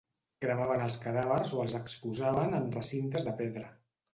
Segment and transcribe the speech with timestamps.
[0.45, 3.71] Cremaven els cadàvers o els exposaven en recintes de pedra.